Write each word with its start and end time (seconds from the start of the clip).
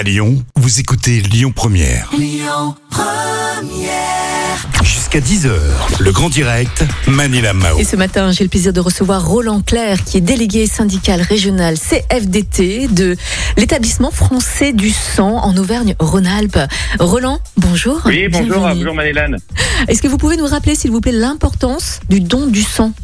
À 0.00 0.02
Lyon, 0.02 0.42
vous 0.56 0.80
écoutez 0.80 1.20
Lyon 1.20 1.52
Première. 1.54 2.10
Jusqu'à 4.82 5.20
10h, 5.20 5.50
le 5.98 6.10
grand 6.10 6.30
direct, 6.30 6.86
Manila 7.06 7.52
Mao. 7.52 7.78
Et 7.78 7.84
ce 7.84 7.96
matin, 7.96 8.32
j'ai 8.32 8.42
le 8.42 8.48
plaisir 8.48 8.72
de 8.72 8.80
recevoir 8.80 9.26
Roland 9.26 9.60
Clerc, 9.60 10.02
qui 10.04 10.16
est 10.16 10.22
délégué 10.22 10.66
syndical 10.66 11.20
régional 11.20 11.76
CFDT 11.78 12.88
de 12.88 13.14
l'établissement 13.58 14.10
français 14.10 14.72
du 14.72 14.88
sang 14.88 15.36
en 15.36 15.54
Auvergne-Rhône-Alpes. 15.54 16.60
Roland, 16.98 17.38
bonjour. 17.58 18.00
Oui, 18.06 18.26
bonjour, 18.28 18.60
bonjour 18.60 18.94
Manélane. 18.94 19.36
Est-ce 19.86 20.00
que 20.00 20.08
vous 20.08 20.16
pouvez 20.16 20.38
nous 20.38 20.46
rappeler, 20.46 20.76
s'il 20.76 20.92
vous 20.92 21.02
plaît, 21.02 21.12
l'importance 21.12 22.00
du 22.08 22.20
don 22.20 22.46
du 22.46 22.62
sang? 22.62 22.94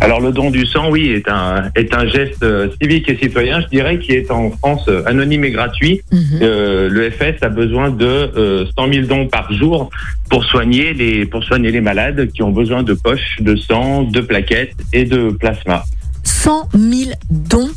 Alors 0.00 0.20
le 0.20 0.32
don 0.32 0.50
du 0.50 0.66
sang, 0.66 0.90
oui, 0.90 1.10
est 1.10 1.28
un 1.28 1.70
est 1.76 1.94
un 1.94 2.06
geste 2.06 2.42
euh, 2.42 2.68
civique 2.80 3.08
et 3.08 3.16
citoyen, 3.16 3.60
je 3.60 3.68
dirais, 3.68 3.98
qui 3.98 4.12
est 4.12 4.30
en 4.30 4.50
France 4.50 4.84
euh, 4.88 5.02
anonyme 5.06 5.44
et 5.44 5.50
gratuit. 5.50 6.02
Mhm. 6.12 6.20
Euh, 6.42 6.88
le 6.88 7.10
FS 7.10 7.42
a 7.42 7.48
besoin 7.48 7.90
de 7.90 8.06
euh, 8.06 8.66
100 8.76 8.92
000 8.92 9.06
dons 9.06 9.28
par 9.28 9.52
jour 9.52 9.90
pour 10.28 10.44
soigner 10.44 10.92
les 10.92 11.26
pour 11.26 11.44
soigner 11.44 11.70
les 11.70 11.80
malades 11.80 12.30
qui 12.32 12.42
ont 12.42 12.50
besoin 12.50 12.82
de 12.82 12.94
poches, 12.94 13.36
de 13.40 13.56
sang, 13.56 14.02
de 14.02 14.20
plaquettes 14.20 14.74
et 14.92 15.04
de 15.04 15.30
plasma. 15.30 15.84
100 16.24 16.68
000 16.74 17.10
dons 17.30 17.70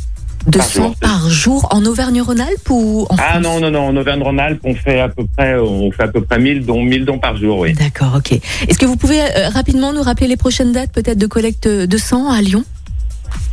de 0.47 0.57
Par 0.57 0.67
sang 0.67 0.83
jour, 0.83 0.95
c'est- 1.01 1.07
par 1.07 1.29
jour 1.29 1.67
en 1.71 1.85
Auvergne-Rhône-Alpes 1.85 2.69
ou 2.69 3.07
en 3.09 3.15
Ah 3.17 3.39
France 3.39 3.43
non 3.43 3.59
non 3.59 3.71
non, 3.71 3.87
en 3.87 3.97
Auvergne-Rhône-Alpes, 3.97 4.59
on 4.63 4.75
fait 4.75 4.99
à 4.99 5.09
peu 5.09 5.23
près 5.35 5.55
on 5.57 5.91
fait 5.91 6.03
à 6.03 6.07
peu 6.07 6.21
près 6.21 6.39
1000 6.39 6.65
dons 6.65 6.83
1000 6.83 7.05
dons 7.05 7.17
par 7.19 7.35
jour, 7.37 7.59
oui. 7.59 7.73
D'accord, 7.73 8.13
ok. 8.17 8.31
Est-ce 8.33 8.77
que 8.77 8.85
vous 8.85 8.95
pouvez 8.97 9.21
euh, 9.21 9.49
rapidement 9.49 9.91
nous 9.93 10.01
rappeler 10.03 10.27
les 10.27 10.37
prochaines 10.37 10.71
dates 10.71 10.91
peut-être 10.91 11.17
de 11.17 11.27
collecte 11.27 11.67
de 11.67 11.97
sang 11.97 12.29
à 12.29 12.41
Lyon? 12.41 12.63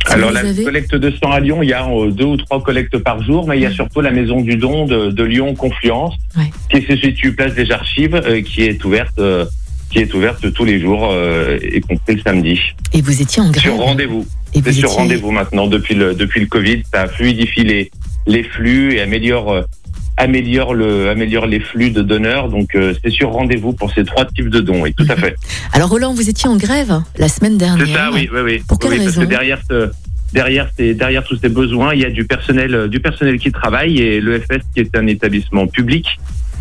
Si 0.07 0.13
Alors 0.13 0.31
la 0.31 0.41
avez 0.41 0.63
collecte 0.63 0.95
de 0.95 1.11
sang 1.11 1.31
à 1.31 1.39
Lyon, 1.39 1.63
il 1.63 1.69
y 1.69 1.73
a 1.73 1.85
euh, 1.87 2.11
deux 2.11 2.25
ou 2.25 2.37
trois 2.37 2.61
collectes 2.61 2.97
par 2.99 3.21
jour, 3.23 3.47
mais 3.47 3.57
il 3.57 3.61
y 3.61 3.65
a 3.65 3.71
surtout 3.71 4.01
la 4.01 4.11
maison 4.11 4.41
du 4.41 4.55
don 4.57 4.85
de, 4.85 5.09
de 5.11 5.23
Lyon 5.23 5.55
Confluence, 5.55 6.13
Ouais. 6.37 6.51
qui 6.71 6.85
se 6.85 6.95
situe 6.97 7.33
place 7.33 7.53
des 7.53 7.69
Archives, 7.71 8.15
euh, 8.15 8.41
qui 8.41 8.61
est 8.63 8.83
ouverte, 8.85 9.17
euh, 9.19 9.45
qui 9.89 9.99
est 9.99 10.13
ouverte 10.13 10.51
tous 10.53 10.65
les 10.65 10.79
jours, 10.79 11.09
euh, 11.11 11.57
y 11.61 11.79
compris 11.81 12.15
le 12.15 12.21
samedi. 12.21 12.59
Et 12.93 13.01
vous 13.01 13.21
étiez 13.21 13.41
en 13.41 13.49
grève 13.51 13.63
Sur 13.63 13.77
rendez-vous. 13.77 14.25
C'est 14.53 14.71
sur 14.73 14.91
rendez-vous 14.91 15.31
maintenant 15.31 15.67
depuis 15.67 15.95
le 15.95 16.13
depuis 16.13 16.39
le 16.41 16.47
Covid, 16.47 16.83
ça 16.93 17.07
fluidifie 17.07 17.63
les 17.63 17.91
les 18.27 18.43
flux 18.43 18.93
et 18.93 19.01
améliore 19.01 19.51
euh, 19.51 19.61
améliore 20.17 20.73
le 20.75 21.09
améliore 21.09 21.47
les 21.47 21.59
flux 21.59 21.89
de 21.91 22.01
donneurs. 22.03 22.49
Donc 22.49 22.75
euh, 22.75 22.93
c'est 23.03 23.09
sur 23.11 23.31
rendez-vous 23.31 23.73
pour 23.73 23.91
ces 23.91 24.03
trois 24.05 24.25
types 24.25 24.49
de 24.49 24.59
dons. 24.61 24.81
Oui, 24.81 24.93
tout 24.93 25.05
à 25.09 25.15
Mhm. 25.15 25.21
fait. 25.21 25.35
Alors 25.73 25.89
Roland, 25.89 26.13
vous 26.13 26.29
étiez 26.29 26.47
en 26.49 26.55
grève 26.55 27.01
la 27.17 27.27
semaine 27.27 27.57
dernière. 27.57 27.85
C'est 27.87 27.93
ça, 27.93 28.09
oui, 28.13 28.29
oui, 28.33 28.41
oui. 28.43 28.61
Pour 28.67 28.77
quelle 28.79 28.91
Oui, 28.91 28.97
Parce 28.97 29.09
raison 29.09 29.21
que 29.21 29.25
derrière 29.25 29.59
ce, 29.69 29.89
derrière 30.33 30.69
ces, 30.77 30.93
derrière 30.93 31.23
tous 31.23 31.37
ces 31.37 31.49
besoins, 31.49 31.93
il 31.95 32.01
y 32.01 32.05
a 32.05 32.09
du 32.11 32.25
personnel, 32.25 32.87
du 32.89 32.99
personnel 32.99 33.39
qui 33.39 33.51
travaille 33.51 33.97
et 33.99 34.21
l'EFS, 34.21 34.61
qui 34.73 34.81
est 34.81 34.95
un 34.95 35.07
établissement 35.07 35.65
public, 35.67 36.05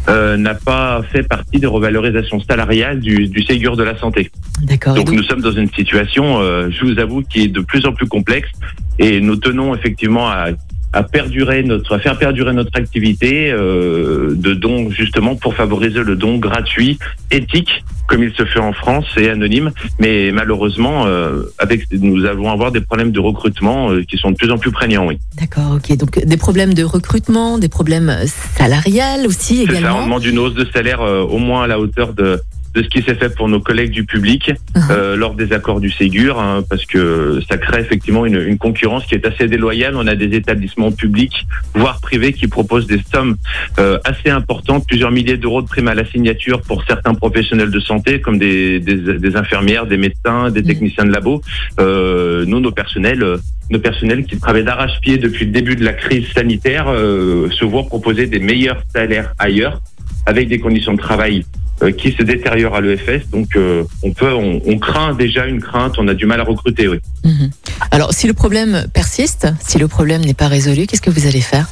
euh, 0.08 0.36
n'a 0.36 0.54
pas 0.54 1.02
fait 1.12 1.22
partie 1.22 1.58
des 1.58 1.66
revalorisations 1.66 2.40
salariales 2.40 3.00
du, 3.00 3.28
du 3.28 3.42
Ségur 3.42 3.76
de 3.76 3.82
la 3.84 3.96
santé. 3.98 4.30
D'accord. 4.62 4.94
Donc 4.94 5.06
donc- 5.06 5.14
nous 5.16 5.22
sommes 5.22 5.40
dans 5.40 5.52
une 5.52 5.70
situation, 5.70 6.40
euh, 6.40 6.68
je 6.70 6.84
vous 6.84 6.98
avoue, 6.98 7.22
qui 7.22 7.42
est 7.44 7.48
de 7.48 7.60
plus 7.60 7.86
en 7.86 7.92
plus 7.92 8.06
complexe 8.06 8.48
et 8.98 9.20
nous 9.20 9.36
tenons 9.36 9.74
effectivement 9.74 10.28
à, 10.28 10.48
à 10.92 11.02
perdurer 11.02 11.62
notre, 11.62 11.94
à 11.96 11.98
faire 11.98 12.18
perdurer 12.18 12.52
notre 12.52 12.76
activité 12.78 13.50
euh, 13.50 14.34
de 14.36 14.52
dons 14.54 14.90
justement 14.90 15.36
pour 15.36 15.54
favoriser 15.54 16.00
le 16.02 16.16
don 16.16 16.36
gratuit, 16.38 16.98
éthique, 17.30 17.82
comme 18.06 18.22
il 18.22 18.32
se 18.34 18.44
fait 18.44 18.58
en 18.58 18.72
France 18.72 19.06
et 19.16 19.28
anonyme. 19.28 19.70
Mais 19.98 20.30
malheureusement, 20.32 21.06
euh, 21.06 21.44
avec, 21.58 21.86
nous 21.92 22.24
allons 22.26 22.50
avoir 22.50 22.72
des 22.72 22.80
problèmes 22.80 23.12
de 23.12 23.20
recrutement 23.20 23.90
euh, 23.90 24.02
qui 24.02 24.16
sont 24.18 24.30
de 24.30 24.36
plus 24.36 24.50
en 24.50 24.58
plus 24.58 24.70
prégnants. 24.70 25.06
Oui, 25.06 25.18
D'accord, 25.40 25.76
ok. 25.76 25.96
Donc 25.96 26.24
des 26.24 26.36
problèmes 26.36 26.74
de 26.74 26.84
recrutement, 26.84 27.58
des 27.58 27.68
problèmes 27.68 28.14
salariales 28.56 29.26
aussi 29.26 29.64
c'est 29.66 29.66
ça. 29.66 29.72
On 29.72 29.78
également. 29.78 30.04
demande 30.04 30.24
une 30.24 30.38
hausse 30.38 30.54
de 30.54 30.66
salaire 30.72 31.00
euh, 31.00 31.22
au 31.22 31.38
moins 31.38 31.64
à 31.64 31.66
la 31.66 31.78
hauteur 31.78 32.12
de 32.12 32.40
de 32.74 32.82
ce 32.82 32.88
qui 32.88 33.02
s'est 33.02 33.14
fait 33.14 33.34
pour 33.34 33.48
nos 33.48 33.60
collègues 33.60 33.90
du 33.92 34.04
public 34.04 34.50
Uh-huh. 34.74 34.90
euh, 34.90 35.16
lors 35.16 35.34
des 35.34 35.52
accords 35.52 35.80
du 35.80 35.90
Ségur, 35.90 36.40
hein, 36.40 36.62
parce 36.68 36.86
que 36.86 37.40
ça 37.48 37.58
crée 37.58 37.80
effectivement 37.80 38.24
une, 38.24 38.40
une 38.40 38.56
concurrence 38.56 39.04
qui 39.04 39.14
est 39.14 39.26
assez 39.26 39.46
déloyale. 39.46 39.94
On 39.96 40.06
a 40.06 40.14
des 40.14 40.34
établissements 40.36 40.90
publics, 40.92 41.46
voire 41.74 42.00
privés, 42.00 42.32
qui 42.32 42.46
proposent 42.48 42.86
des 42.86 43.00
sommes 43.12 43.36
euh, 43.78 43.98
assez 44.04 44.30
importantes, 44.30 44.86
plusieurs 44.88 45.10
milliers 45.10 45.36
d'euros 45.36 45.60
de 45.60 45.66
primes 45.66 45.88
à 45.88 45.94
la 45.94 46.06
signature 46.06 46.62
pour 46.62 46.84
certains 46.84 47.12
professionnels 47.14 47.70
de 47.70 47.80
santé, 47.80 48.20
comme 48.22 48.38
des, 48.38 48.80
des, 48.80 48.96
des 49.18 49.36
infirmières, 49.36 49.86
des 49.86 49.98
médecins, 49.98 50.50
des 50.50 50.60
Mhm. 50.62 50.66
techniciens 50.66 51.04
de 51.04 51.12
labo. 51.12 51.42
Euh, 51.80 52.44
nous, 52.46 52.60
nos 52.60 52.72
personnels, 52.72 53.22
euh, 53.22 53.36
nos 53.70 53.78
personnels 53.78 54.24
qui 54.24 54.38
travaillent 54.38 54.64
d'arrache-pied 54.64 55.18
depuis 55.18 55.44
le 55.44 55.50
début 55.52 55.76
de 55.76 55.84
la 55.84 55.92
crise 55.92 56.26
sanitaire, 56.32 56.86
euh, 56.88 57.50
se 57.50 57.64
voient 57.64 57.84
proposer 57.86 58.26
des 58.26 58.38
meilleurs 58.38 58.82
salaires 58.94 59.34
ailleurs, 59.38 59.80
avec 60.26 60.48
des 60.48 60.58
conditions 60.60 60.94
de 60.94 61.00
travail 61.00 61.44
qui 61.90 62.12
se 62.12 62.22
détériorent 62.22 62.76
à 62.76 62.80
l'EFS. 62.80 63.28
Donc, 63.30 63.56
euh, 63.56 63.84
on 64.02 64.12
peut, 64.12 64.32
on, 64.32 64.60
on 64.64 64.78
craint 64.78 65.14
déjà 65.14 65.46
une 65.46 65.60
crainte. 65.60 65.96
On 65.98 66.06
a 66.08 66.14
du 66.14 66.26
mal 66.26 66.40
à 66.40 66.44
recruter. 66.44 66.88
Oui. 66.88 66.98
Mhm. 67.24 67.50
Alors 67.90 68.12
si 68.12 68.26
le 68.26 68.32
problème 68.32 68.86
persiste, 68.92 69.48
si 69.60 69.78
le 69.78 69.88
problème 69.88 70.22
n'est 70.22 70.34
pas 70.34 70.48
résolu, 70.48 70.86
qu'est-ce 70.86 71.02
que 71.02 71.10
vous 71.10 71.26
allez 71.26 71.40
faire? 71.40 71.66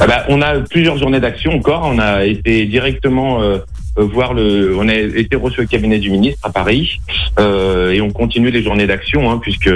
Ah 0.00 0.06
bah, 0.06 0.24
on 0.28 0.40
a 0.42 0.60
plusieurs 0.60 0.98
journées 0.98 1.20
d'action 1.20 1.52
encore. 1.52 1.82
On 1.84 1.98
a 1.98 2.24
été 2.24 2.64
directement 2.66 3.42
euh, 3.42 3.58
euh, 3.98 4.04
voir 4.04 4.34
le. 4.34 4.74
On 4.76 4.88
a 4.88 4.94
été 4.94 5.36
reçu 5.36 5.60
au 5.60 5.66
cabinet 5.66 5.98
du 5.98 6.10
ministre 6.10 6.40
à 6.42 6.50
Paris 6.50 7.00
euh, 7.38 7.92
et 7.92 8.00
on 8.00 8.10
continue 8.10 8.50
les 8.50 8.62
journées 8.62 8.86
d'action 8.86 9.30
hein, 9.30 9.38
puisque 9.40 9.70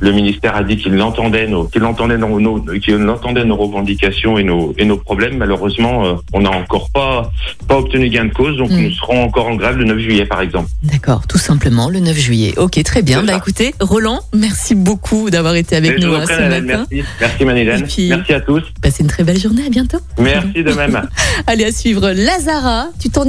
le 0.00 0.12
ministère 0.12 0.54
a 0.56 0.62
dit 0.62 0.76
qu'il 0.76 1.00
entendait 1.00 1.46
nos, 1.46 1.64
qu'il 1.64 1.84
entendait 1.84 2.18
nos, 2.18 2.40
nos- 2.40 2.60
qu'il 2.60 3.08
entendait 3.08 3.44
nos 3.44 3.56
revendications 3.56 4.38
et 4.38 4.44
nos 4.44 4.74
et 4.78 4.84
nos 4.84 4.96
problèmes. 4.96 5.36
Malheureusement, 5.38 6.06
euh, 6.06 6.14
on 6.32 6.40
n'a 6.40 6.50
encore 6.50 6.90
pas 6.90 7.30
pas 7.68 7.78
obtenu 7.78 8.08
gain 8.08 8.26
de 8.26 8.32
cause, 8.32 8.56
donc 8.56 8.70
Mm. 8.70 8.76
nous 8.82 8.92
serons 8.92 9.22
encore 9.24 9.46
en 9.48 9.56
grève 9.56 9.76
le 9.76 9.84
9 9.84 9.98
juillet, 9.98 10.26
par 10.26 10.40
exemple. 10.40 10.68
D'accord, 10.82 11.26
tout 11.26 11.38
simplement 11.38 11.88
le 11.88 12.00
9 12.00 12.16
juillet. 12.16 12.54
Ok, 12.58 12.82
très 12.82 13.02
bien. 13.02 13.22
Bah 13.22 13.36
écoutez, 13.36 13.74
Roland, 13.80 14.20
merci 14.34 14.74
beaucoup 14.74 15.30
d'avoir 15.30 15.54
été 15.56 15.76
avec 15.76 15.98
Mais 15.98 16.06
nous 16.06 16.14
hein, 16.14 16.24
ce 16.26 16.32
matin. 16.40 16.60
merci, 16.90 17.02
merci 17.20 17.44
Manilène, 17.44 17.80
merci 17.80 18.32
à 18.32 18.40
tous, 18.40 18.62
Passez 18.82 19.02
une 19.02 19.08
très 19.08 19.24
belle 19.24 19.38
journée, 19.38 19.64
à 19.66 19.70
bientôt. 19.70 19.98
merci 20.18 20.62
de 20.62 20.72
même. 20.72 21.08
Allez 21.46 21.64
à 21.64 21.72
suivre 21.72 22.10
Lazara, 22.10 22.86
tu 23.00 23.08
t'en 23.10 23.24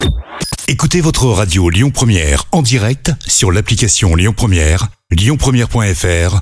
Écoutez 0.68 1.00
votre 1.02 1.26
radio 1.28 1.70
Lyon 1.70 1.92
Première 1.92 2.44
en 2.52 2.62
direct 2.62 3.12
sur 3.26 3.52
l'application 3.52 4.16
Lyon 4.16 4.34
Première, 4.36 4.88
lyonpremière.fr 5.12 6.42